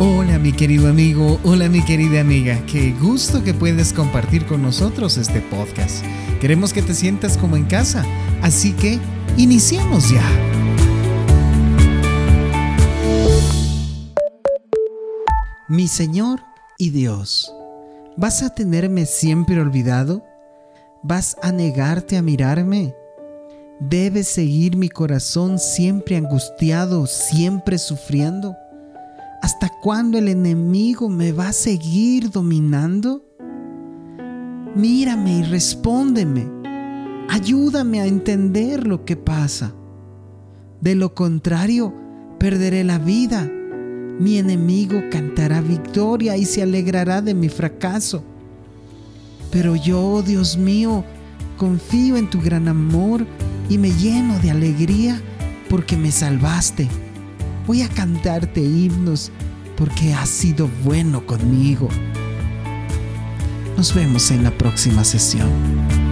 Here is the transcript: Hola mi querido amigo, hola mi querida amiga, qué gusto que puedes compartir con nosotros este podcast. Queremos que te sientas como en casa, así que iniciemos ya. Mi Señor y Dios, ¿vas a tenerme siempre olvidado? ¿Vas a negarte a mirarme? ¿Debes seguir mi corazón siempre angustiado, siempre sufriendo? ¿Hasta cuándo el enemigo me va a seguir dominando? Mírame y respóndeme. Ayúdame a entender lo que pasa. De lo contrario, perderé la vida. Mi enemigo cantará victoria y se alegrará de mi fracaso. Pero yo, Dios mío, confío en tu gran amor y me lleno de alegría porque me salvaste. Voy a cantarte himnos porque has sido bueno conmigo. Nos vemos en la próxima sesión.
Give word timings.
Hola 0.00 0.40
mi 0.40 0.52
querido 0.52 0.88
amigo, 0.88 1.38
hola 1.44 1.68
mi 1.68 1.80
querida 1.84 2.20
amiga, 2.20 2.60
qué 2.66 2.92
gusto 3.00 3.44
que 3.44 3.54
puedes 3.54 3.92
compartir 3.92 4.44
con 4.44 4.60
nosotros 4.60 5.16
este 5.18 5.40
podcast. 5.40 6.04
Queremos 6.40 6.72
que 6.72 6.82
te 6.82 6.94
sientas 6.94 7.38
como 7.38 7.56
en 7.56 7.64
casa, 7.64 8.04
así 8.42 8.72
que 8.72 8.98
iniciemos 9.36 10.10
ya. 10.10 10.20
Mi 15.68 15.86
Señor 15.86 16.40
y 16.76 16.90
Dios, 16.90 17.54
¿vas 18.16 18.42
a 18.42 18.52
tenerme 18.52 19.06
siempre 19.06 19.60
olvidado? 19.60 20.24
¿Vas 21.04 21.36
a 21.40 21.52
negarte 21.52 22.16
a 22.16 22.22
mirarme? 22.22 22.96
¿Debes 23.78 24.26
seguir 24.26 24.76
mi 24.76 24.88
corazón 24.88 25.60
siempre 25.60 26.16
angustiado, 26.16 27.06
siempre 27.06 27.78
sufriendo? 27.78 28.56
¿Hasta 29.44 29.68
cuándo 29.68 30.16
el 30.16 30.28
enemigo 30.28 31.10
me 31.10 31.32
va 31.32 31.48
a 31.48 31.52
seguir 31.52 32.30
dominando? 32.30 33.26
Mírame 34.74 35.40
y 35.40 35.42
respóndeme. 35.42 36.48
Ayúdame 37.28 38.00
a 38.00 38.06
entender 38.06 38.86
lo 38.86 39.04
que 39.04 39.16
pasa. 39.16 39.74
De 40.80 40.94
lo 40.94 41.14
contrario, 41.14 41.92
perderé 42.38 42.84
la 42.84 42.98
vida. 42.98 43.46
Mi 44.18 44.38
enemigo 44.38 45.02
cantará 45.10 45.60
victoria 45.60 46.38
y 46.38 46.46
se 46.46 46.62
alegrará 46.62 47.20
de 47.20 47.34
mi 47.34 47.50
fracaso. 47.50 48.24
Pero 49.50 49.76
yo, 49.76 50.22
Dios 50.22 50.56
mío, 50.56 51.04
confío 51.58 52.16
en 52.16 52.30
tu 52.30 52.40
gran 52.40 52.66
amor 52.66 53.26
y 53.68 53.76
me 53.76 53.90
lleno 53.90 54.38
de 54.38 54.52
alegría 54.52 55.20
porque 55.68 55.98
me 55.98 56.12
salvaste. 56.12 56.88
Voy 57.66 57.80
a 57.80 57.88
cantarte 57.88 58.60
himnos 58.60 59.32
porque 59.76 60.12
has 60.12 60.28
sido 60.28 60.68
bueno 60.84 61.26
conmigo. 61.26 61.88
Nos 63.76 63.94
vemos 63.94 64.30
en 64.30 64.44
la 64.44 64.50
próxima 64.50 65.02
sesión. 65.02 66.03